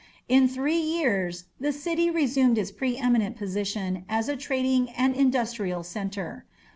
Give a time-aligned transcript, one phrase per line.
[0.27, 5.83] In three years the city resumed its pre eminent position as a trading and industrial
[5.83, 6.45] centre.